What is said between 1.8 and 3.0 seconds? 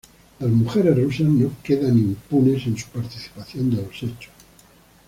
impunes en su